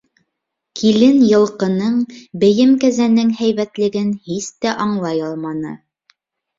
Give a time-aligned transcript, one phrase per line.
[0.79, 1.99] Килен -йылҡының,
[2.45, 5.81] бейем кәзәнең һәйбәтлеген һис тә аңлай алманы.